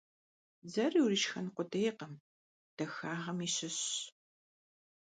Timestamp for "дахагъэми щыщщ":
2.75-3.89